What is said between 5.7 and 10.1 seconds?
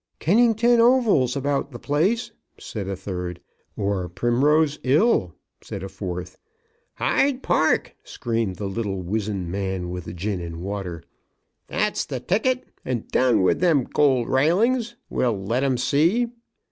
a fourth. "Hyde Park!" screamed the little wizen man with